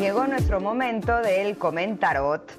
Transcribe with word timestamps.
Llegó 0.00 0.26
nuestro 0.26 0.62
momento 0.62 1.18
del 1.18 1.58
comentarot. 1.58 2.50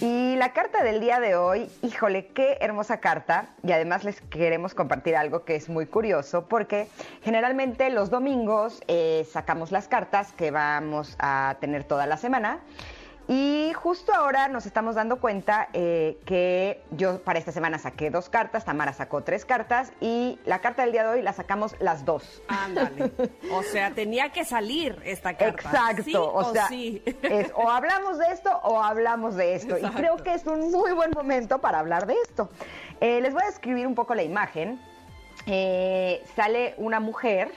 Y 0.00 0.34
la 0.34 0.52
carta 0.52 0.82
del 0.82 0.98
día 0.98 1.20
de 1.20 1.36
hoy, 1.36 1.70
híjole, 1.82 2.26
qué 2.26 2.58
hermosa 2.60 2.98
carta. 2.98 3.50
Y 3.62 3.70
además 3.70 4.02
les 4.02 4.20
queremos 4.20 4.74
compartir 4.74 5.14
algo 5.14 5.44
que 5.44 5.54
es 5.54 5.68
muy 5.68 5.86
curioso, 5.86 6.48
porque 6.48 6.88
generalmente 7.22 7.88
los 7.90 8.10
domingos 8.10 8.82
eh, 8.88 9.24
sacamos 9.30 9.70
las 9.70 9.86
cartas 9.86 10.32
que 10.32 10.50
vamos 10.50 11.14
a 11.20 11.56
tener 11.60 11.84
toda 11.84 12.04
la 12.06 12.16
semana. 12.16 12.58
Y 13.30 13.74
justo 13.74 14.14
ahora 14.14 14.48
nos 14.48 14.64
estamos 14.64 14.94
dando 14.94 15.20
cuenta 15.20 15.68
eh, 15.74 16.18
que 16.24 16.82
yo 16.92 17.22
para 17.22 17.38
esta 17.38 17.52
semana 17.52 17.78
saqué 17.78 18.10
dos 18.10 18.30
cartas, 18.30 18.64
Tamara 18.64 18.94
sacó 18.94 19.22
tres 19.22 19.44
cartas 19.44 19.92
y 20.00 20.38
la 20.46 20.60
carta 20.60 20.82
del 20.82 20.92
día 20.92 21.02
de 21.02 21.10
hoy 21.10 21.22
la 21.22 21.34
sacamos 21.34 21.76
las 21.78 22.06
dos. 22.06 22.42
Ándale. 22.48 23.12
O 23.52 23.62
sea, 23.62 23.90
tenía 23.90 24.32
que 24.32 24.46
salir 24.46 24.98
esta 25.04 25.36
carta. 25.36 25.68
Exacto. 25.68 26.32
o, 26.32 26.52
sea, 26.52 26.68
es 26.70 27.52
o 27.54 27.68
hablamos 27.68 28.18
de 28.18 28.28
esto 28.32 28.50
o 28.62 28.82
hablamos 28.82 29.34
de 29.34 29.54
esto. 29.56 29.76
Y 29.76 29.82
creo 29.90 30.16
que 30.16 30.32
es 30.32 30.46
un 30.46 30.70
muy 30.70 30.92
buen 30.92 31.10
momento 31.10 31.58
para 31.58 31.80
hablar 31.80 32.06
de 32.06 32.14
esto. 32.22 32.48
Eh, 33.00 33.20
les 33.20 33.34
voy 33.34 33.42
a 33.42 33.46
describir 33.46 33.86
un 33.86 33.94
poco 33.94 34.14
la 34.14 34.22
imagen. 34.22 34.80
Eh, 35.46 36.24
sale 36.34 36.74
una 36.78 36.98
mujer 36.98 37.52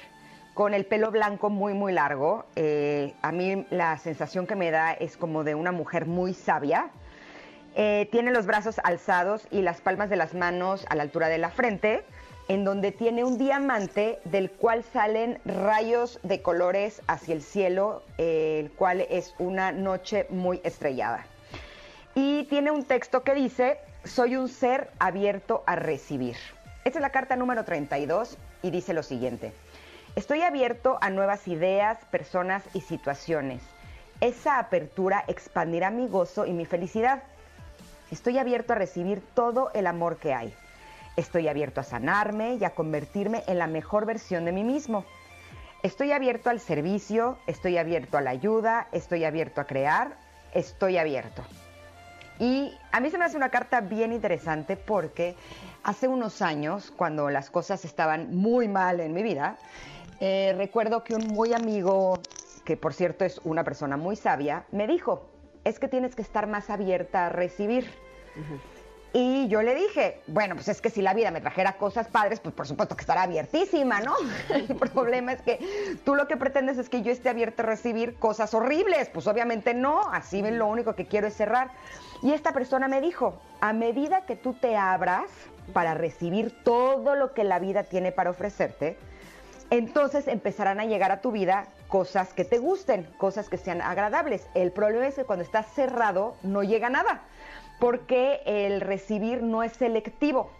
con 0.53 0.73
el 0.73 0.85
pelo 0.85 1.11
blanco 1.11 1.49
muy, 1.49 1.73
muy 1.73 1.93
largo. 1.93 2.45
Eh, 2.55 3.13
a 3.21 3.31
mí 3.31 3.65
la 3.69 3.97
sensación 3.97 4.47
que 4.47 4.55
me 4.55 4.71
da 4.71 4.93
es 4.93 5.17
como 5.17 5.43
de 5.43 5.55
una 5.55 5.71
mujer 5.71 6.05
muy 6.05 6.33
sabia. 6.33 6.89
Eh, 7.75 8.09
tiene 8.11 8.31
los 8.31 8.45
brazos 8.45 8.79
alzados 8.83 9.47
y 9.49 9.61
las 9.61 9.79
palmas 9.79 10.09
de 10.09 10.17
las 10.17 10.33
manos 10.33 10.85
a 10.89 10.95
la 10.95 11.03
altura 11.03 11.29
de 11.29 11.37
la 11.37 11.49
frente, 11.49 12.03
en 12.49 12.65
donde 12.65 12.91
tiene 12.91 13.23
un 13.23 13.37
diamante 13.37 14.19
del 14.25 14.51
cual 14.51 14.83
salen 14.83 15.39
rayos 15.45 16.19
de 16.23 16.41
colores 16.41 17.01
hacia 17.07 17.33
el 17.33 17.41
cielo, 17.41 18.03
eh, 18.17 18.59
el 18.59 18.71
cual 18.71 19.01
es 19.09 19.33
una 19.39 19.71
noche 19.71 20.25
muy 20.29 20.59
estrellada. 20.65 21.25
Y 22.13 22.43
tiene 22.45 22.71
un 22.71 22.83
texto 22.83 23.23
que 23.23 23.35
dice, 23.35 23.79
soy 24.03 24.35
un 24.35 24.49
ser 24.49 24.89
abierto 24.99 25.63
a 25.65 25.77
recibir. 25.77 26.35
Esta 26.83 26.99
es 26.99 27.01
la 27.01 27.11
carta 27.11 27.37
número 27.37 27.63
32 27.63 28.37
y 28.63 28.71
dice 28.71 28.93
lo 28.93 29.03
siguiente. 29.03 29.53
Estoy 30.13 30.41
abierto 30.41 30.97
a 30.99 31.09
nuevas 31.09 31.47
ideas, 31.47 31.97
personas 32.11 32.63
y 32.73 32.81
situaciones. 32.81 33.61
Esa 34.19 34.59
apertura 34.59 35.23
expandirá 35.27 35.89
mi 35.89 36.07
gozo 36.07 36.45
y 36.45 36.51
mi 36.51 36.65
felicidad. 36.65 37.23
Estoy 38.11 38.37
abierto 38.37 38.73
a 38.73 38.75
recibir 38.75 39.21
todo 39.33 39.71
el 39.73 39.87
amor 39.87 40.17
que 40.17 40.33
hay. 40.33 40.53
Estoy 41.15 41.47
abierto 41.47 41.79
a 41.79 41.85
sanarme 41.85 42.55
y 42.55 42.65
a 42.65 42.71
convertirme 42.71 43.43
en 43.47 43.57
la 43.57 43.67
mejor 43.67 44.05
versión 44.05 44.43
de 44.43 44.51
mí 44.51 44.65
mismo. 44.65 45.05
Estoy 45.81 46.11
abierto 46.11 46.49
al 46.49 46.59
servicio, 46.59 47.37
estoy 47.47 47.77
abierto 47.77 48.17
a 48.17 48.21
la 48.21 48.31
ayuda, 48.31 48.87
estoy 48.91 49.23
abierto 49.23 49.61
a 49.61 49.65
crear, 49.65 50.17
estoy 50.53 50.97
abierto. 50.97 51.41
Y 52.37 52.77
a 52.91 52.99
mí 52.99 53.09
se 53.11 53.17
me 53.17 53.25
hace 53.25 53.37
una 53.37 53.49
carta 53.49 53.79
bien 53.79 54.11
interesante 54.11 54.75
porque 54.75 55.35
hace 55.83 56.07
unos 56.07 56.41
años, 56.41 56.91
cuando 56.95 57.29
las 57.29 57.49
cosas 57.49 57.85
estaban 57.85 58.35
muy 58.35 58.67
mal 58.67 58.99
en 58.99 59.13
mi 59.13 59.23
vida, 59.23 59.57
eh, 60.21 60.53
recuerdo 60.55 61.03
que 61.03 61.15
un 61.15 61.27
muy 61.27 61.51
amigo, 61.51 62.19
que 62.63 62.77
por 62.77 62.93
cierto 62.93 63.25
es 63.25 63.41
una 63.43 63.63
persona 63.63 63.97
muy 63.97 64.15
sabia, 64.15 64.65
me 64.71 64.85
dijo, 64.85 65.25
es 65.63 65.79
que 65.79 65.87
tienes 65.87 66.15
que 66.15 66.21
estar 66.21 66.45
más 66.45 66.69
abierta 66.69 67.25
a 67.25 67.29
recibir. 67.29 67.89
Y 69.13 69.47
yo 69.49 69.63
le 69.63 69.73
dije, 69.73 70.21
bueno, 70.27 70.55
pues 70.55 70.67
es 70.67 70.79
que 70.79 70.91
si 70.91 71.01
la 71.01 71.15
vida 71.15 71.31
me 71.31 71.41
trajera 71.41 71.73
cosas 71.73 72.07
padres, 72.07 72.39
pues 72.39 72.53
por 72.53 72.67
supuesto 72.67 72.95
que 72.95 73.01
estará 73.01 73.23
abiertísima, 73.23 73.99
¿no? 73.99 74.13
El 74.53 74.75
problema 74.75 75.33
es 75.33 75.41
que 75.41 75.59
tú 76.05 76.13
lo 76.13 76.27
que 76.27 76.37
pretendes 76.37 76.77
es 76.77 76.87
que 76.87 77.01
yo 77.01 77.11
esté 77.11 77.27
abierta 77.27 77.63
a 77.63 77.65
recibir 77.65 78.15
cosas 78.15 78.53
horribles. 78.53 79.09
Pues 79.09 79.25
obviamente 79.25 79.73
no, 79.73 80.01
así 80.11 80.41
lo 80.43 80.67
único 80.67 80.95
que 80.95 81.07
quiero 81.07 81.27
es 81.27 81.35
cerrar. 81.35 81.71
Y 82.21 82.31
esta 82.31 82.53
persona 82.53 82.87
me 82.87 83.01
dijo, 83.01 83.41
a 83.59 83.73
medida 83.73 84.25
que 84.27 84.35
tú 84.35 84.53
te 84.53 84.77
abras 84.77 85.31
para 85.73 85.95
recibir 85.95 86.63
todo 86.63 87.15
lo 87.15 87.33
que 87.33 87.43
la 87.43 87.57
vida 87.57 87.83
tiene 87.83 88.11
para 88.11 88.29
ofrecerte, 88.29 88.97
entonces 89.71 90.27
empezarán 90.27 90.79
a 90.79 90.85
llegar 90.85 91.11
a 91.11 91.21
tu 91.21 91.31
vida 91.31 91.65
cosas 91.87 92.33
que 92.33 92.45
te 92.45 92.59
gusten, 92.59 93.05
cosas 93.17 93.49
que 93.49 93.57
sean 93.57 93.81
agradables. 93.81 94.45
El 94.53 94.71
problema 94.71 95.07
es 95.07 95.15
que 95.15 95.23
cuando 95.23 95.43
estás 95.43 95.65
cerrado 95.73 96.35
no 96.43 96.61
llega 96.61 96.89
nada, 96.89 97.21
porque 97.79 98.41
el 98.45 98.81
recibir 98.81 99.41
no 99.41 99.63
es 99.63 99.71
selectivo. 99.71 100.51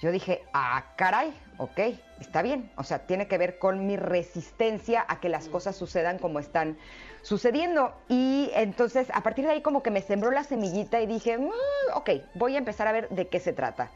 Yo 0.00 0.12
dije, 0.12 0.44
ah, 0.54 0.86
caray, 0.96 1.34
ok, 1.58 1.78
está 2.20 2.40
bien. 2.40 2.70
O 2.76 2.84
sea, 2.84 3.00
tiene 3.00 3.26
que 3.26 3.36
ver 3.36 3.58
con 3.58 3.86
mi 3.86 3.96
resistencia 3.96 5.04
a 5.06 5.20
que 5.20 5.28
las 5.28 5.48
cosas 5.48 5.76
sucedan 5.76 6.18
como 6.18 6.38
están 6.38 6.78
sucediendo. 7.22 7.92
Y 8.08 8.50
entonces, 8.54 9.08
a 9.12 9.22
partir 9.22 9.44
de 9.44 9.50
ahí, 9.50 9.60
como 9.60 9.82
que 9.82 9.90
me 9.90 10.00
sembró 10.00 10.30
la 10.30 10.44
semillita 10.44 11.00
y 11.00 11.06
dije, 11.06 11.36
mm, 11.36 11.50
ok, 11.94 12.10
voy 12.34 12.54
a 12.54 12.58
empezar 12.58 12.86
a 12.86 12.92
ver 12.92 13.08
de 13.10 13.28
qué 13.28 13.40
se 13.40 13.52
trata. 13.52 13.90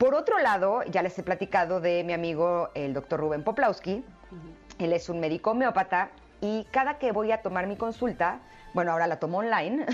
Por 0.00 0.14
otro 0.14 0.38
lado, 0.38 0.82
ya 0.84 1.02
les 1.02 1.18
he 1.18 1.22
platicado 1.22 1.78
de 1.78 2.02
mi 2.04 2.14
amigo 2.14 2.70
el 2.72 2.94
doctor 2.94 3.20
Rubén 3.20 3.44
Poplawski. 3.44 4.02
Él 4.78 4.94
es 4.94 5.10
un 5.10 5.20
médico 5.20 5.50
homeópata 5.50 6.08
y 6.40 6.64
cada 6.70 6.96
que 6.96 7.12
voy 7.12 7.32
a 7.32 7.42
tomar 7.42 7.66
mi 7.66 7.76
consulta, 7.76 8.40
bueno, 8.72 8.92
ahora 8.92 9.06
la 9.06 9.18
tomo 9.18 9.40
online, 9.40 9.84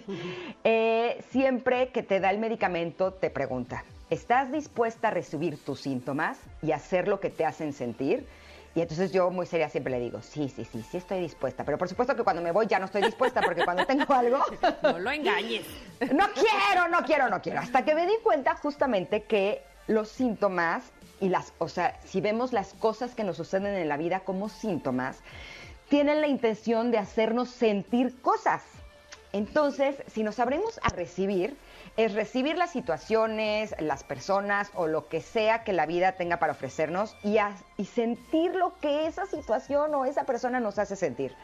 eh, 0.64 1.22
siempre 1.28 1.90
que 1.90 2.02
te 2.02 2.18
da 2.18 2.30
el 2.30 2.38
medicamento 2.38 3.12
te 3.12 3.28
pregunta, 3.28 3.84
¿estás 4.08 4.50
dispuesta 4.50 5.08
a 5.08 5.10
recibir 5.10 5.62
tus 5.62 5.80
síntomas 5.80 6.40
y 6.62 6.72
hacer 6.72 7.06
lo 7.06 7.20
que 7.20 7.28
te 7.28 7.44
hacen 7.44 7.74
sentir? 7.74 8.26
Y 8.74 8.80
entonces 8.80 9.12
yo 9.12 9.30
muy 9.30 9.46
seria 9.46 9.68
siempre 9.68 9.92
le 9.92 10.00
digo, 10.00 10.22
sí, 10.22 10.48
sí, 10.48 10.64
sí, 10.64 10.82
sí 10.90 10.96
estoy 10.96 11.20
dispuesta. 11.20 11.64
Pero 11.64 11.76
por 11.76 11.88
supuesto 11.88 12.16
que 12.16 12.24
cuando 12.24 12.40
me 12.40 12.52
voy 12.52 12.66
ya 12.66 12.78
no 12.78 12.86
estoy 12.86 13.02
dispuesta 13.02 13.42
porque 13.42 13.64
cuando 13.64 13.84
tengo 13.86 14.12
algo... 14.14 14.38
No 14.82 14.98
lo 14.98 15.10
engañes. 15.10 15.66
No 16.12 16.26
quiero, 16.32 16.88
no 16.88 17.02
quiero, 17.04 17.28
no 17.28 17.42
quiero. 17.42 17.60
Hasta 17.60 17.84
que 17.84 17.94
me 17.94 18.06
di 18.06 18.14
cuenta 18.22 18.56
justamente 18.56 19.24
que 19.24 19.62
los 19.86 20.08
síntomas 20.08 20.84
y 21.20 21.28
las, 21.28 21.52
o 21.58 21.68
sea, 21.68 22.00
si 22.04 22.20
vemos 22.20 22.52
las 22.52 22.72
cosas 22.74 23.14
que 23.14 23.24
nos 23.24 23.36
suceden 23.36 23.74
en 23.74 23.88
la 23.88 23.96
vida 23.96 24.20
como 24.20 24.48
síntomas, 24.48 25.20
tienen 25.88 26.20
la 26.20 26.26
intención 26.26 26.90
de 26.90 26.98
hacernos 26.98 27.50
sentir 27.50 28.20
cosas. 28.22 28.62
Entonces, 29.32 29.96
si 30.08 30.22
nos 30.22 30.38
abrimos 30.38 30.78
a 30.82 30.90
recibir, 30.90 31.56
es 31.96 32.14
recibir 32.14 32.56
las 32.56 32.70
situaciones, 32.70 33.74
las 33.78 34.04
personas 34.04 34.70
o 34.74 34.86
lo 34.86 35.08
que 35.08 35.20
sea 35.20 35.64
que 35.64 35.72
la 35.72 35.86
vida 35.86 36.12
tenga 36.12 36.38
para 36.38 36.52
ofrecernos 36.52 37.16
y, 37.22 37.36
y 37.76 37.84
sentir 37.86 38.54
lo 38.54 38.78
que 38.80 39.06
esa 39.06 39.26
situación 39.26 39.94
o 39.94 40.04
esa 40.04 40.24
persona 40.24 40.60
nos 40.60 40.78
hace 40.78 40.96
sentir. 40.96 41.34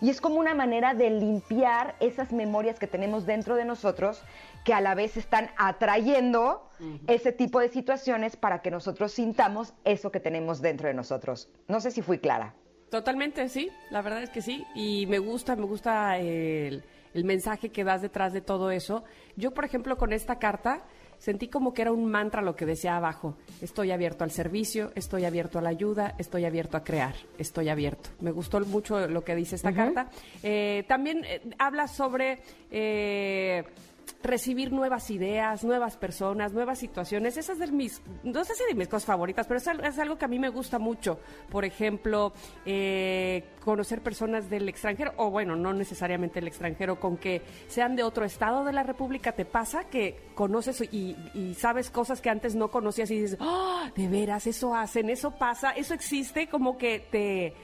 Y 0.00 0.10
es 0.10 0.20
como 0.20 0.36
una 0.36 0.54
manera 0.54 0.94
de 0.94 1.10
limpiar 1.10 1.94
esas 2.00 2.32
memorias 2.32 2.78
que 2.78 2.86
tenemos 2.86 3.26
dentro 3.26 3.56
de 3.56 3.64
nosotros 3.64 4.22
que 4.64 4.74
a 4.74 4.80
la 4.80 4.94
vez 4.94 5.16
están 5.16 5.50
atrayendo 5.56 6.68
ese 7.06 7.32
tipo 7.32 7.60
de 7.60 7.68
situaciones 7.68 8.36
para 8.36 8.60
que 8.60 8.70
nosotros 8.70 9.12
sintamos 9.12 9.74
eso 9.84 10.10
que 10.10 10.20
tenemos 10.20 10.60
dentro 10.60 10.88
de 10.88 10.94
nosotros. 10.94 11.48
No 11.68 11.80
sé 11.80 11.90
si 11.90 12.02
fui 12.02 12.18
clara. 12.18 12.54
Totalmente, 12.90 13.48
sí, 13.48 13.70
la 13.90 14.02
verdad 14.02 14.22
es 14.22 14.30
que 14.30 14.42
sí. 14.42 14.64
Y 14.74 15.06
me 15.06 15.18
gusta, 15.18 15.56
me 15.56 15.64
gusta 15.64 16.18
el 16.18 16.84
el 17.14 17.24
mensaje 17.24 17.70
que 17.70 17.84
das 17.84 18.02
detrás 18.02 18.32
de 18.32 18.40
todo 18.40 18.70
eso. 18.70 19.04
Yo, 19.36 19.52
por 19.52 19.64
ejemplo, 19.64 19.96
con 19.96 20.12
esta 20.12 20.38
carta 20.38 20.84
sentí 21.18 21.48
como 21.48 21.72
que 21.72 21.82
era 21.82 21.92
un 21.92 22.04
mantra 22.10 22.42
lo 22.42 22.54
que 22.54 22.66
decía 22.66 22.96
abajo. 22.96 23.36
Estoy 23.62 23.92
abierto 23.92 24.24
al 24.24 24.30
servicio, 24.30 24.92
estoy 24.94 25.24
abierto 25.24 25.58
a 25.58 25.62
la 25.62 25.70
ayuda, 25.70 26.14
estoy 26.18 26.44
abierto 26.44 26.76
a 26.76 26.84
crear, 26.84 27.14
estoy 27.38 27.68
abierto. 27.68 28.10
Me 28.20 28.30
gustó 28.30 28.60
mucho 28.60 29.06
lo 29.08 29.24
que 29.24 29.34
dice 29.34 29.56
esta 29.56 29.72
carta. 29.72 30.10
Eh, 30.42 30.84
también 30.86 31.24
eh, 31.24 31.40
habla 31.58 31.88
sobre... 31.88 32.40
Eh, 32.70 33.64
recibir 34.22 34.72
nuevas 34.72 35.10
ideas, 35.10 35.64
nuevas 35.64 35.96
personas, 35.96 36.52
nuevas 36.52 36.78
situaciones. 36.78 37.36
Esas 37.36 37.58
de 37.58 37.66
mis, 37.68 38.02
no 38.22 38.44
sé 38.44 38.54
si 38.54 38.64
de 38.64 38.74
mis 38.74 38.88
cosas 38.88 39.06
favoritas, 39.06 39.46
pero 39.46 39.58
es, 39.58 39.98
algo 39.98 40.18
que 40.18 40.24
a 40.24 40.28
mí 40.28 40.38
me 40.38 40.48
gusta 40.48 40.78
mucho. 40.78 41.18
Por 41.50 41.64
ejemplo, 41.64 42.32
eh, 42.64 43.44
conocer 43.64 44.02
personas 44.02 44.48
del 44.48 44.68
extranjero, 44.68 45.12
o 45.16 45.30
bueno, 45.30 45.56
no 45.56 45.72
necesariamente 45.72 46.38
el 46.38 46.48
extranjero, 46.48 46.98
con 46.98 47.16
que 47.16 47.42
sean 47.68 47.96
de 47.96 48.02
otro 48.02 48.24
estado 48.24 48.64
de 48.64 48.72
la 48.72 48.82
República, 48.82 49.32
¿te 49.32 49.44
pasa 49.44 49.84
que 49.84 50.16
conoces 50.34 50.82
y, 50.92 51.54
sabes 51.58 51.90
cosas 51.90 52.20
que 52.20 52.30
antes 52.30 52.54
no 52.54 52.70
conocías 52.70 53.10
y 53.10 53.20
dices, 53.20 53.38
¡oh, 53.40 53.82
de 53.94 54.08
veras, 54.08 54.46
eso 54.46 54.74
hacen, 54.74 55.10
eso 55.10 55.32
pasa, 55.32 55.70
eso 55.70 55.94
existe, 55.94 56.48
como 56.48 56.76
que 56.78 57.00
te 57.10 57.54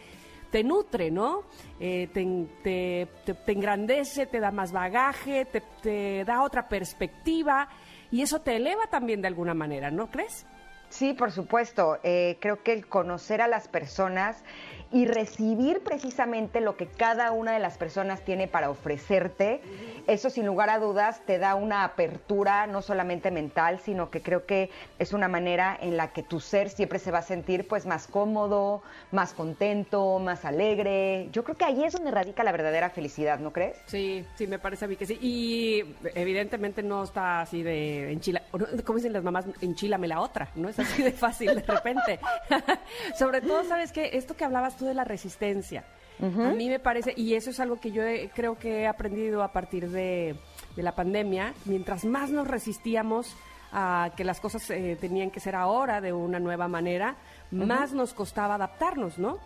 te 0.51 0.65
nutre, 0.65 1.11
¿no? 1.11 1.45
Eh, 1.79 2.09
te, 2.13 3.53
engrandece, 3.53 4.27
te 4.27 4.41
da 4.41 4.51
más 4.51 4.73
bagaje, 4.73 5.47
te, 5.83 6.25
da 6.25 6.43
otra 6.43 6.69
perspectiva 6.69 7.69
y 8.11 8.23
eso 8.23 8.41
te 8.41 8.57
eleva 8.57 8.87
también 8.91 9.23
de 9.23 9.29
alguna 9.29 9.55
manera, 9.55 9.91
¿no 9.91 10.11
crees? 10.11 10.47
Sí, 10.89 11.15
por 11.15 11.31
supuesto. 11.31 11.99
Eh, 12.03 12.37
creo 12.41 12.63
que 12.65 12.73
el 12.73 12.89
conocer 12.89 13.41
a 13.41 13.47
las 13.47 13.69
personas 13.69 14.43
y 14.93 15.07
recibir 15.07 15.81
precisamente 15.81 16.61
lo 16.61 16.77
que 16.77 16.87
cada 16.87 17.31
una 17.33 17.53
de 17.53 17.61
las 17.61 17.79
personas 17.79 18.23
tiene 18.23 18.49
para 18.49 18.71
ofrecerte, 18.71 19.61
eso 20.07 20.31
sin 20.31 20.47
lugar 20.47 20.69
a 20.71 20.79
dudas 20.81 21.21
te 21.27 21.39
da 21.39 21.55
una 21.55 21.85
apertura 21.85 22.67
no 22.67 22.83
solamente 22.83 23.31
mental, 23.31 23.79
sino 23.79 24.11
que 24.11 24.21
creo 24.21 24.47
que 24.47 24.71
es 24.99 25.13
una 25.13 25.29
manera 25.29 25.79
en 25.81 25.97
la 25.97 26.13
que 26.13 26.25
tu 26.25 26.41
ser 26.41 26.71
siempre 26.71 26.99
se 26.99 27.13
va 27.13 27.19
a 27.19 27.23
sentir 27.23 27.69
pues 27.69 27.87
más 27.87 28.09
cómodo, 28.09 28.83
más 29.13 29.33
contento, 29.33 30.19
más 30.19 30.45
alegre. 30.45 31.29
Yo 31.31 31.45
creo 31.45 31.57
que 31.57 31.65
ahí 31.65 31.85
es 31.85 31.93
donde 31.93 32.11
radica 32.11 32.43
la 32.43 32.51
verdadera 32.51 32.91
felicidad, 32.91 33.39
¿no 33.39 33.53
crees? 33.53 33.79
Sí, 33.87 34.25
sí, 34.35 34.49
me 34.49 34.59
parece 34.59 34.87
a 34.87 34.89
mí 34.89 34.97
que 34.97 35.07
sí. 35.07 35.19
Y 35.21 35.85
evidentemente 36.15 36.83
no 36.83 37.05
está 37.05 37.43
así 37.43 37.63
de 37.63 38.11
enchila, 38.11 38.43
como 38.85 38.97
dicen 38.97 39.13
las 39.13 39.23
mamás, 39.23 39.45
enchilame 39.61 40.09
la 40.09 40.21
otra, 40.21 40.49
no 40.57 40.69
es 40.69 40.79
así 40.81 41.03
de 41.03 41.13
fácil 41.13 41.55
de 41.55 41.63
repente. 41.63 42.19
Sobre 43.17 43.41
todo, 43.41 43.63
¿sabes 43.65 43.93
qué? 43.93 44.11
Esto 44.15 44.37
que 44.37 44.45
hablabas 44.45 44.80
de 44.85 44.95
la 44.95 45.05
resistencia. 45.05 45.85
A 46.23 46.53
mí 46.53 46.69
me 46.69 46.79
parece, 46.79 47.15
y 47.17 47.33
eso 47.33 47.49
es 47.49 47.61
algo 47.61 47.81
que 47.81 47.93
yo 47.93 48.03
creo 48.35 48.59
que 48.59 48.81
he 48.81 48.87
aprendido 48.87 49.43
a 49.43 49.53
partir 49.53 49.89
de, 49.89 50.37
la 50.77 50.95
pandemia, 50.95 51.55
mientras 51.65 52.05
más 52.05 52.31
nos 52.31 52.47
resistíamos 52.47 53.35
a 53.73 54.11
que 54.17 54.25
las 54.25 54.39
cosas 54.41 54.69
eh, 54.71 54.99
tenían 55.01 55.31
que 55.31 55.41
ser 55.41 55.55
ahora 55.55 56.01
de 56.01 56.13
una 56.13 56.39
nueva 56.39 56.69
manera, 56.69 57.17
más 57.51 57.93
nos 57.93 58.13
costaba 58.13 58.57
adaptarnos, 58.57 59.19
¿no? 59.19 59.39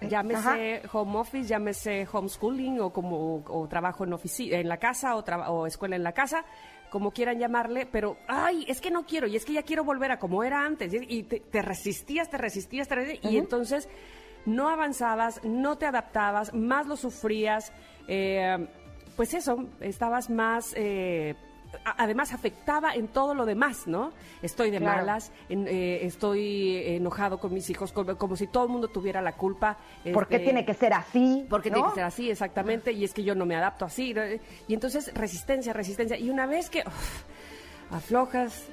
Eh, 0.00 0.08
llámese 0.08 0.82
home 0.92 1.18
office, 1.18 1.48
llámese 1.48 2.06
homeschooling 2.10 2.80
o 2.80 2.92
como 2.92 3.42
o 3.46 3.68
trabajo 3.68 4.04
en 4.04 4.12
oficina, 4.12 4.58
en 4.58 4.68
la 4.68 4.76
casa 4.76 5.16
o, 5.16 5.24
o 5.48 5.66
escuela 5.66 5.96
en 5.96 6.02
la 6.02 6.12
casa, 6.12 6.44
como 6.90 7.10
quieran 7.10 7.38
llamarle, 7.38 7.86
pero 7.86 8.16
ay, 8.26 8.64
es 8.68 8.80
que 8.80 8.90
no 8.90 9.04
quiero 9.06 9.26
y 9.26 9.36
es 9.36 9.44
que 9.44 9.52
ya 9.52 9.62
quiero 9.62 9.84
volver 9.84 10.10
a 10.12 10.18
como 10.18 10.42
era 10.42 10.64
antes 10.64 10.92
y, 10.92 11.22
te, 11.24 11.62
resistías, 11.62 12.30
te 12.30 12.38
resistías, 12.38 12.88
te 12.88 12.94
resistías 12.94 13.32
y 13.32 13.36
entonces 13.38 13.88
no 14.48 14.68
avanzabas, 14.68 15.44
no 15.44 15.76
te 15.78 15.86
adaptabas, 15.86 16.52
más 16.54 16.86
lo 16.86 16.96
sufrías, 16.96 17.72
eh, 18.08 18.66
pues 19.16 19.34
eso, 19.34 19.64
estabas 19.80 20.30
más... 20.30 20.72
Eh, 20.76 21.36
además 21.84 22.32
afectaba 22.32 22.94
en 22.94 23.08
todo 23.08 23.34
lo 23.34 23.44
demás, 23.44 23.86
¿no? 23.86 24.10
Estoy 24.40 24.70
de 24.70 24.80
malas, 24.80 25.30
eh, 25.50 26.00
estoy 26.02 26.78
enojado 26.86 27.38
con 27.38 27.52
mis 27.52 27.68
hijos, 27.68 27.92
como, 27.92 28.36
si 28.36 28.46
todo 28.46 28.64
el 28.64 28.70
mundo 28.70 28.88
tuviera 28.88 29.20
la 29.20 29.32
culpa. 29.32 29.76
¿Por 30.14 30.28
qué 30.28 30.36
este, 30.36 30.46
tiene 30.46 30.64
que 30.64 30.72
ser 30.72 30.94
así? 30.94 31.46
Porque 31.48 31.70
tiene 31.70 31.86
que 31.88 31.94
ser 31.94 32.04
así, 32.04 32.30
exactamente, 32.30 32.92
y 32.92 33.04
es 33.04 33.12
que 33.12 33.22
yo 33.22 33.34
no 33.34 33.44
me 33.44 33.54
adapto 33.54 33.84
así. 33.84 34.14
Y 34.66 34.72
entonces 34.72 35.12
resistencia, 35.12 35.74
resistencia. 35.74 36.16
Y 36.16 36.30
una 36.30 36.46
vez 36.46 36.70
que 36.70 36.84
aflojas, 37.90 38.70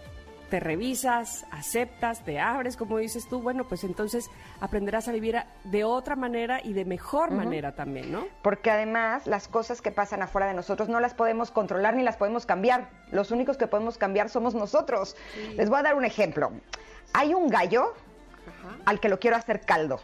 te 0.49 0.59
revisas, 0.59 1.45
aceptas, 1.51 2.23
te 2.23 2.39
abres, 2.39 2.77
como 2.77 2.97
dices 2.97 3.27
tú, 3.27 3.41
bueno, 3.41 3.65
pues 3.67 3.83
entonces 3.83 4.29
aprenderás 4.59 5.07
a 5.07 5.11
vivir 5.11 5.37
de 5.63 5.83
otra 5.83 6.15
manera 6.15 6.61
y 6.63 6.73
de 6.73 6.85
mejor 6.85 7.31
manera 7.31 7.73
también, 7.73 8.11
¿no? 8.11 8.25
Porque 8.41 8.71
además 8.71 9.27
las 9.27 9.47
cosas 9.47 9.81
que 9.81 9.91
pasan 9.91 10.21
afuera 10.21 10.47
de 10.47 10.53
nosotros 10.53 10.89
no 10.89 10.99
las 10.99 11.13
podemos 11.13 11.51
controlar 11.51 11.95
ni 11.95 12.03
las 12.03 12.17
podemos 12.17 12.45
cambiar. 12.45 12.89
Los 13.11 13.31
únicos 13.31 13.57
que 13.57 13.67
podemos 13.67 13.97
cambiar 13.97 14.29
somos 14.29 14.55
nosotros. 14.55 15.15
Les 15.55 15.69
voy 15.69 15.79
a 15.79 15.83
dar 15.83 15.95
un 15.95 16.05
ejemplo. 16.05 16.51
Hay 17.13 17.33
un 17.33 17.49
gallo 17.49 17.93
al 18.85 18.99
que 18.99 19.09
lo 19.09 19.19
quiero 19.19 19.37
hacer 19.37 19.61
caldo. 19.61 19.99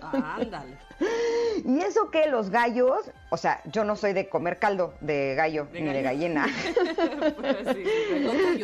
ándale. 0.00 0.78
Y 1.64 1.80
eso 1.80 2.10
que 2.10 2.26
los 2.26 2.50
gallos, 2.50 3.10
o 3.30 3.36
sea, 3.36 3.60
yo 3.64 3.84
no 3.84 3.96
soy 3.96 4.12
de 4.12 4.28
comer 4.28 4.58
caldo 4.58 4.94
de 5.00 5.34
gallo 5.34 5.68
ni 5.72 5.82
de 5.82 6.02
gallina. 6.02 6.46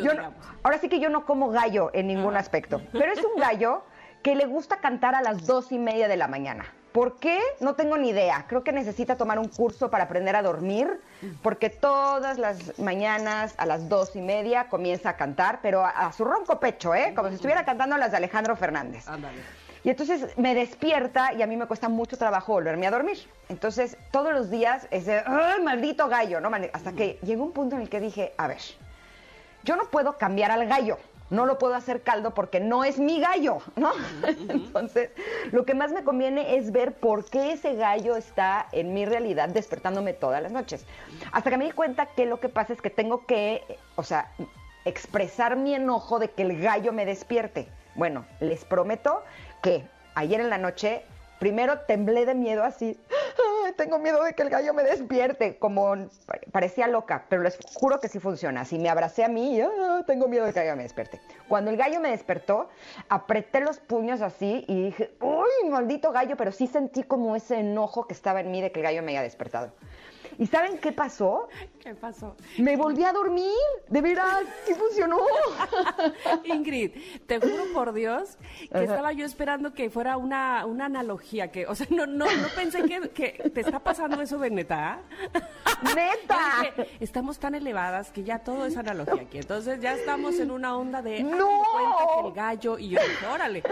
Pues 0.01 0.17
ahora 0.63 0.77
sí 0.79 0.89
que 0.89 0.99
yo 0.99 1.09
no 1.09 1.25
como 1.25 1.49
gallo 1.49 1.91
en 1.93 2.07
ningún 2.07 2.35
aspecto, 2.35 2.81
pero 2.91 3.11
es 3.11 3.23
un 3.23 3.39
gallo 3.39 3.83
que 4.21 4.35
le 4.35 4.45
gusta 4.45 4.77
cantar 4.77 5.15
a 5.15 5.21
las 5.21 5.45
dos 5.45 5.71
y 5.71 5.79
media 5.79 6.07
de 6.07 6.17
la 6.17 6.27
mañana. 6.27 6.65
¿Por 6.91 7.19
qué? 7.19 7.39
No 7.61 7.75
tengo 7.75 7.97
ni 7.97 8.09
idea. 8.09 8.45
Creo 8.49 8.63
que 8.63 8.73
necesita 8.73 9.15
tomar 9.15 9.39
un 9.39 9.47
curso 9.47 9.89
para 9.89 10.05
aprender 10.05 10.35
a 10.35 10.41
dormir, 10.41 10.99
porque 11.41 11.69
todas 11.69 12.37
las 12.37 12.77
mañanas 12.79 13.53
a 13.57 13.65
las 13.65 13.87
dos 13.87 14.15
y 14.15 14.21
media 14.21 14.67
comienza 14.67 15.11
a 15.11 15.15
cantar, 15.15 15.59
pero 15.61 15.85
a, 15.85 16.11
su 16.11 16.25
ronco 16.25 16.59
pecho, 16.59 16.93
¿eh? 16.93 17.13
Como 17.15 17.29
si 17.29 17.35
estuviera 17.35 17.63
cantando 17.63 17.97
las 17.97 18.11
de 18.11 18.17
Alejandro 18.17 18.57
Fernández. 18.57 19.07
Ándale. 19.07 19.41
Y 19.83 19.89
entonces 19.89 20.37
me 20.37 20.53
despierta 20.53 21.33
y 21.33 21.41
a 21.41 21.47
mí 21.47 21.57
me 21.57 21.65
cuesta 21.65 21.89
mucho 21.89 22.17
trabajo 22.17 22.53
volverme 22.53 22.87
a 22.87 22.91
dormir. 22.91 23.17
Entonces 23.49 23.97
todos 24.11 24.33
los 24.33 24.49
días 24.49 24.87
es 24.91 25.05
de, 25.05 25.23
¡ay, 25.25 25.61
maldito 25.63 26.07
gallo! 26.07 26.39
¿no? 26.39 26.51
Hasta 26.73 26.93
que 26.93 27.19
llegó 27.23 27.43
un 27.43 27.51
punto 27.51 27.75
en 27.75 27.81
el 27.81 27.89
que 27.89 27.99
dije, 27.99 28.33
a 28.37 28.47
ver, 28.47 28.61
yo 29.63 29.75
no 29.75 29.85
puedo 29.85 30.17
cambiar 30.17 30.51
al 30.51 30.67
gallo 30.67 30.97
no 31.31 31.45
lo 31.45 31.57
puedo 31.57 31.73
hacer 31.73 32.01
caldo 32.01 32.33
porque 32.33 32.59
no 32.59 32.83
es 32.83 32.99
mi 32.99 33.19
gallo, 33.19 33.59
¿no? 33.75 33.91
Entonces, 34.49 35.09
lo 35.51 35.65
que 35.65 35.73
más 35.73 35.91
me 35.91 36.03
conviene 36.03 36.57
es 36.57 36.71
ver 36.71 36.93
por 36.93 37.25
qué 37.25 37.53
ese 37.53 37.73
gallo 37.75 38.15
está 38.17 38.67
en 38.73 38.93
mi 38.93 39.05
realidad 39.05 39.49
despertándome 39.49 40.13
todas 40.13 40.43
las 40.43 40.51
noches. 40.51 40.85
Hasta 41.31 41.49
que 41.49 41.57
me 41.57 41.65
di 41.65 41.71
cuenta 41.71 42.05
que 42.05 42.25
lo 42.25 42.39
que 42.39 42.49
pasa 42.49 42.73
es 42.73 42.81
que 42.81 42.89
tengo 42.89 43.25
que, 43.25 43.63
o 43.95 44.03
sea, 44.03 44.31
expresar 44.83 45.55
mi 45.55 45.73
enojo 45.73 46.19
de 46.19 46.29
que 46.29 46.43
el 46.43 46.61
gallo 46.61 46.91
me 46.91 47.05
despierte. 47.05 47.67
Bueno, 47.95 48.25
les 48.39 48.63
prometo 48.65 49.23
que 49.61 49.83
ayer 50.15 50.41
en 50.41 50.49
la 50.49 50.57
noche 50.57 51.03
primero 51.39 51.79
temblé 51.79 52.25
de 52.25 52.35
miedo 52.35 52.63
así. 52.63 52.97
Tengo 53.81 53.97
miedo 53.97 54.23
de 54.23 54.33
que 54.33 54.43
el 54.43 54.49
gallo 54.51 54.75
me 54.75 54.83
despierte, 54.83 55.57
como 55.57 55.95
parecía 56.51 56.87
loca, 56.87 57.25
pero 57.29 57.41
les 57.41 57.57
juro 57.73 57.99
que 57.99 58.09
sí 58.09 58.19
funciona. 58.19 58.63
Si 58.63 58.77
me 58.77 58.89
abracé 58.89 59.23
a 59.23 59.27
mí, 59.27 59.59
ah, 59.59 60.03
tengo 60.05 60.27
miedo 60.27 60.45
de 60.45 60.53
que 60.53 60.59
el 60.59 60.65
gallo 60.65 60.77
me 60.77 60.83
despierte. 60.83 61.19
Cuando 61.47 61.71
el 61.71 61.77
gallo 61.77 61.99
me 61.99 62.11
despertó, 62.11 62.69
apreté 63.09 63.59
los 63.59 63.79
puños 63.79 64.21
así 64.21 64.65
y 64.67 64.83
dije, 64.83 65.15
uy, 65.19 65.69
maldito 65.71 66.11
gallo, 66.11 66.37
pero 66.37 66.51
sí 66.51 66.67
sentí 66.67 67.01
como 67.01 67.35
ese 67.35 67.57
enojo 67.57 68.05
que 68.05 68.13
estaba 68.13 68.41
en 68.41 68.51
mí 68.51 68.61
de 68.61 68.71
que 68.71 68.81
el 68.81 68.83
gallo 68.83 69.01
me 69.01 69.13
haya 69.13 69.23
despertado. 69.23 69.73
¿Y 70.37 70.47
saben 70.47 70.77
qué 70.77 70.91
pasó? 70.91 71.49
¿Qué 71.79 71.93
pasó? 71.95 72.35
Me 72.57 72.75
volví 72.77 73.03
a 73.03 73.11
dormir, 73.11 73.51
de 73.89 74.01
veras, 74.01 74.43
sí 74.65 74.73
funcionó. 74.73 75.19
Ingrid, 76.45 76.91
te 77.27 77.39
juro 77.39 77.65
por 77.73 77.93
Dios 77.93 78.37
que 78.71 78.83
estaba 78.83 79.11
yo 79.13 79.25
esperando 79.25 79.73
que 79.73 79.89
fuera 79.89 80.17
una, 80.17 80.65
una 80.65 80.85
analogía, 80.85 81.51
que, 81.51 81.67
o 81.67 81.75
sea, 81.75 81.87
no, 81.89 82.05
no, 82.05 82.25
no 82.25 82.47
pensé 82.55 82.83
que, 82.83 83.09
que 83.09 83.49
te 83.49 83.63
está 83.71 83.79
pasando 83.79 84.21
eso 84.21 84.37
de 84.37 84.49
neta. 84.49 84.99
¡Neta! 85.95 86.85
estamos 86.99 87.39
tan 87.39 87.55
elevadas 87.55 88.11
que 88.11 88.21
ya 88.21 88.39
todo 88.39 88.65
es 88.65 88.75
analogía 88.75 89.21
aquí. 89.21 89.37
Entonces 89.37 89.79
ya 89.79 89.93
estamos 89.93 90.37
en 90.39 90.51
una 90.51 90.75
onda 90.75 91.01
de 91.01 91.23
¡No! 91.23 91.63
cuenta 91.71 92.13
que 92.13 92.27
el 92.27 92.33
gallo 92.33 92.77
y 92.77 92.89
yo 92.89 92.99
dije, 92.99 93.25
órale. 93.27 93.63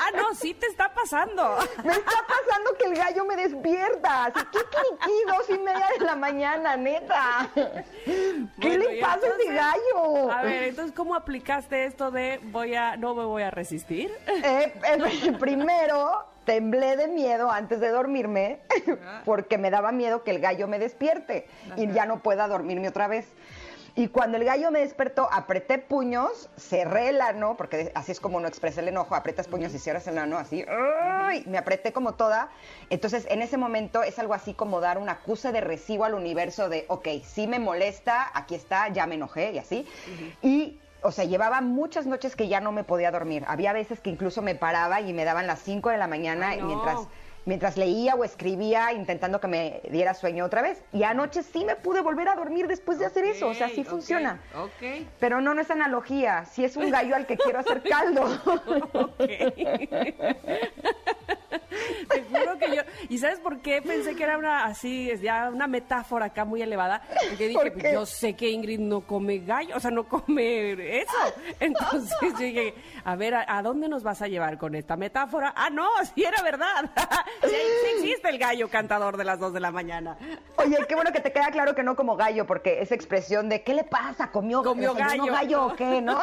Ah, 0.00 0.10
no, 0.16 0.34
sí 0.34 0.54
te 0.54 0.66
está 0.66 0.92
pasando. 0.92 1.56
Me 1.84 1.92
está 1.92 2.24
pasando 2.26 2.76
que 2.78 2.86
el 2.86 2.96
gallo 2.96 3.24
me 3.24 3.36
despierta. 3.36 4.24
Así 4.26 4.44
que 4.52 5.32
dos 5.32 5.50
y 5.50 5.62
media 5.62 5.86
de 5.96 6.04
la 6.04 6.16
mañana, 6.16 6.76
neta. 6.76 7.48
¿Qué 8.60 8.78
le 8.78 9.00
pasa 9.00 9.26
a 9.26 9.36
ese 9.40 9.54
gallo? 9.54 10.32
A 10.32 10.42
ver, 10.42 10.64
entonces, 10.64 10.94
¿cómo 10.94 11.14
aplicaste 11.14 11.84
esto 11.84 12.10
de 12.10 12.40
voy 12.42 12.74
a, 12.74 12.96
no 12.96 13.14
me 13.14 13.24
voy 13.24 13.42
a 13.42 13.52
resistir? 13.52 14.10
Eh, 14.26 14.74
eh, 14.84 15.32
primero, 15.38 16.26
temblé 16.48 16.96
de 16.96 17.08
miedo 17.08 17.50
antes 17.50 17.78
de 17.78 17.90
dormirme 17.90 18.60
porque 19.26 19.58
me 19.58 19.70
daba 19.70 19.92
miedo 19.92 20.24
que 20.24 20.30
el 20.30 20.40
gallo 20.40 20.66
me 20.66 20.78
despierte 20.78 21.46
y 21.76 21.92
ya 21.92 22.06
no 22.06 22.22
pueda 22.22 22.48
dormirme 22.48 22.88
otra 22.88 23.06
vez. 23.06 23.26
Y 23.94 24.08
cuando 24.08 24.38
el 24.38 24.44
gallo 24.44 24.70
me 24.70 24.78
despertó, 24.78 25.28
apreté 25.30 25.76
puños, 25.76 26.48
cerré 26.56 27.10
el 27.10 27.20
ano, 27.20 27.56
porque 27.58 27.90
así 27.94 28.12
es 28.12 28.20
como 28.20 28.38
uno 28.38 28.48
expresa 28.48 28.80
el 28.80 28.88
enojo, 28.88 29.14
apretas 29.14 29.46
puños 29.48 29.74
y 29.74 29.78
cierras 29.78 30.06
el 30.06 30.16
ano 30.16 30.38
así, 30.38 30.64
me 31.46 31.58
apreté 31.58 31.92
como 31.92 32.14
toda. 32.14 32.48
Entonces, 32.90 33.26
en 33.28 33.42
ese 33.42 33.56
momento 33.56 34.02
es 34.02 34.18
algo 34.18 34.34
así 34.34 34.54
como 34.54 34.80
dar 34.80 34.98
un 34.98 35.08
acuse 35.08 35.52
de 35.52 35.60
recibo 35.60 36.04
al 36.04 36.14
universo 36.14 36.68
de, 36.68 36.86
ok, 36.88 37.08
sí 37.24 37.46
me 37.46 37.58
molesta, 37.58 38.30
aquí 38.32 38.54
está, 38.54 38.88
ya 38.88 39.06
me 39.06 39.16
enojé 39.16 39.52
y 39.52 39.58
así. 39.58 39.86
Y 40.42 40.78
o 41.02 41.12
sea, 41.12 41.24
llevaba 41.24 41.60
muchas 41.60 42.06
noches 42.06 42.36
que 42.36 42.48
ya 42.48 42.60
no 42.60 42.72
me 42.72 42.84
podía 42.84 43.10
dormir. 43.10 43.44
Había 43.46 43.72
veces 43.72 44.00
que 44.00 44.10
incluso 44.10 44.42
me 44.42 44.54
paraba 44.54 45.00
y 45.00 45.12
me 45.12 45.24
daban 45.24 45.46
las 45.46 45.60
5 45.60 45.90
de 45.90 45.98
la 45.98 46.08
mañana 46.08 46.54
mientras 46.60 47.08
mientras 47.48 47.78
leía 47.78 48.14
o 48.14 48.24
escribía 48.24 48.92
intentando 48.92 49.40
que 49.40 49.48
me 49.48 49.80
diera 49.90 50.12
sueño 50.12 50.44
otra 50.44 50.60
vez. 50.60 50.84
Y 50.92 51.02
anoche 51.02 51.42
sí 51.42 51.64
me 51.64 51.76
pude 51.76 52.02
volver 52.02 52.28
a 52.28 52.36
dormir 52.36 52.68
después 52.68 52.98
de 52.98 53.06
hacer 53.06 53.24
eso, 53.24 53.48
o 53.48 53.54
sea, 53.54 53.70
sí 53.70 53.84
funciona. 53.84 54.38
Pero 55.18 55.40
no, 55.40 55.54
no 55.54 55.62
es 55.62 55.70
analogía, 55.70 56.44
sí 56.44 56.64
es 56.64 56.76
un 56.76 56.90
gallo 56.90 57.16
al 57.16 57.26
que 57.26 57.38
quiero 57.38 57.58
hacer 57.58 57.82
caldo. 57.82 58.28
Que 62.58 62.76
yo. 62.76 62.82
¿Y 63.08 63.18
sabes 63.18 63.38
por 63.40 63.60
qué 63.60 63.82
pensé 63.82 64.14
que 64.14 64.24
era 64.24 64.38
una 64.38 64.64
así, 64.64 65.10
ya 65.22 65.50
una 65.52 65.66
metáfora 65.66 66.26
acá 66.26 66.44
muy 66.44 66.62
elevada? 66.62 67.02
Porque 67.28 67.48
dije, 67.48 67.70
pues, 67.70 67.92
yo 67.92 68.06
sé 68.06 68.34
que 68.34 68.50
Ingrid 68.50 68.80
no 68.80 69.02
come 69.02 69.38
gallo, 69.38 69.76
o 69.76 69.80
sea, 69.80 69.90
no 69.90 70.08
come 70.08 70.72
eso. 71.00 71.12
Entonces 71.60 72.38
dije, 72.38 72.74
a 73.04 73.16
ver, 73.16 73.34
¿a, 73.34 73.62
dónde 73.62 73.88
nos 73.88 74.02
vas 74.02 74.22
a 74.22 74.28
llevar 74.28 74.58
con 74.58 74.74
esta 74.74 74.96
metáfora? 74.96 75.52
Ah, 75.56 75.70
no, 75.70 75.88
sí 76.14 76.24
era 76.24 76.42
verdad. 76.42 76.90
sí, 77.42 77.56
existe 77.96 78.28
el 78.28 78.38
gallo 78.38 78.68
cantador 78.68 79.16
de 79.16 79.24
las 79.24 79.38
dos 79.38 79.52
de 79.52 79.60
la 79.60 79.70
mañana. 79.70 80.16
Oye, 80.56 80.76
qué 80.88 80.94
bueno 80.94 81.12
que 81.12 81.20
te 81.20 81.32
queda 81.32 81.50
claro 81.50 81.74
que 81.74 81.82
no 81.82 81.96
como 81.96 82.16
gallo, 82.16 82.46
porque 82.46 82.80
esa 82.80 82.94
expresión 82.94 83.48
de 83.48 83.62
¿qué 83.62 83.74
le 83.74 83.84
pasa? 83.84 84.30
¿Comió, 84.30 84.62
¿Comió 84.62 84.94
gallo? 84.94 85.26
gallo 85.26 85.66
o 85.66 85.76
qué, 85.76 86.00
no? 86.00 86.20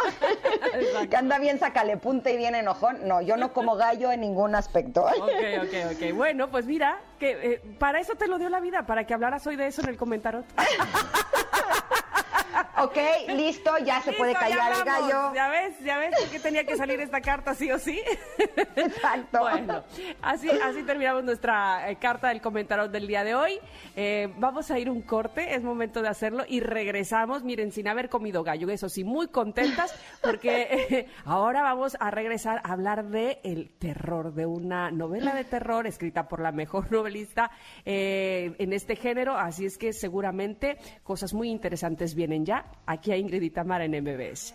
que 1.10 1.16
anda 1.16 1.40
bien, 1.40 1.60
sacale 1.60 1.98
punta 1.98 2.30
y 2.30 2.38
bien 2.38 2.56
enojón. 2.56 3.08
No, 3.08 3.22
yo 3.22 3.38
no 3.38 3.54
como 3.54 3.76
gallo 3.76 4.12
en 4.12 4.22
ningún 4.22 4.56
aspecto. 4.56 5.06
ok, 5.06 5.14
ok. 5.20 5.74
ok, 5.92 5.96
ok. 5.96 6.25
Bueno, 6.26 6.50
pues 6.50 6.66
mira, 6.66 6.98
que 7.20 7.34
eh, 7.34 7.62
para 7.78 8.00
eso 8.00 8.16
te 8.16 8.28
lo 8.28 8.40
dio 8.40 8.50
la 8.50 8.60
vida, 8.60 8.88
para 8.88 9.06
que 9.06 9.14
hablaras 9.14 9.46
hoy 9.46 9.58
de 9.58 9.68
eso 9.68 9.84
en 9.84 9.90
el 9.90 9.96
comentario. 9.96 10.44
ok, 12.78 12.98
listo, 13.36 13.72
ya 13.84 14.02
se 14.02 14.14
puede 14.14 14.34
callar 14.34 14.74
el 14.74 14.84
gallo. 14.84 15.34
Ya 15.34 15.48
ves, 15.50 15.80
ya 15.80 15.98
ves 15.98 16.16
que 16.32 16.40
tenía 16.40 16.66
que 16.66 16.76
salir 16.76 17.00
esta 17.00 17.22
carta 17.22 17.54
sí 17.54 17.72
o 17.72 17.80
sí. 17.80 18.02
Exacto. 18.76 19.40
Bueno, 19.40 19.84
así, 20.22 20.50
así 20.50 20.84
terminamos 20.84 21.24
nuestra 21.24 21.90
eh, 21.90 21.98
carta 21.98 22.30
del 22.30 22.42
comentario 22.42 22.88
del 22.88 23.08
día 23.08 23.24
de 23.24 23.36
hoy. 23.36 23.60
Eh, 23.96 24.34
vamos 24.38 24.72
a 24.72 24.80
ir 24.80 24.90
un 24.90 25.02
corte, 25.02 25.56
es 25.56 25.64
momento 25.64 26.02
de 26.02 26.10
hacerlo 26.10 26.44
y 26.48 26.60
regresamos, 26.60 27.44
miren, 27.44 27.72
sin 27.72 27.88
haber 27.88 28.10
comido 28.10 28.44
gallo, 28.44 28.70
eso 28.70 28.90
sí, 28.90 29.04
muy 29.04 29.28
contentas 29.28 29.96
porque 30.22 31.08
ahora 31.26 31.62
vamos 31.62 31.96
a 32.00 32.12
regresar 32.12 32.62
a 32.64 32.74
hablar 32.74 33.06
de 33.06 33.40
el 33.44 33.70
terror, 33.78 34.34
de 34.34 34.46
una 34.46 34.92
novela 34.92 35.34
de 35.34 35.44
terror 35.44 35.88
escrita 35.88 36.28
por 36.28 36.42
la 36.42 36.52
mejor 36.52 36.92
novelista 36.92 37.52
eh, 37.86 38.56
en 38.58 38.74
este 38.74 38.96
género, 38.96 39.38
así 39.38 39.66
es 39.66 39.78
que 39.78 39.94
seguramente 39.94 40.78
cosas 41.04 41.34
muy 41.34 41.50
interesantes 41.50 42.16
vienen 42.16 42.46
ya 42.46 42.66
aquí 42.86 43.12
a 43.12 43.18
Ingrid 43.18 43.42
y 43.42 43.50
Tamara 43.50 43.86
en 43.86 43.92
MBS. 44.04 44.54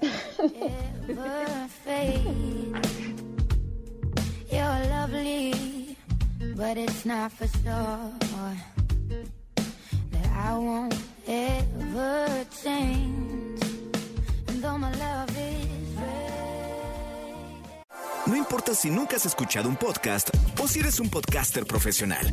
No 18.27 18.37
importa 18.37 18.75
si 18.75 18.91
nunca 18.91 19.17
has 19.17 19.27
escuchado 19.27 19.69
un 19.69 19.77
podcast 19.77 20.31
o 20.63 20.69
si 20.69 20.81
eres 20.81 21.01
un 21.01 21.11
podcaster 21.11 21.65
profesional. 21.67 22.27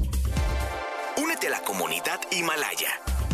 Únete 1.17 1.47
a 1.47 1.51
la 1.51 1.61
comunidad 1.61 2.19
Himalaya. 2.31 3.16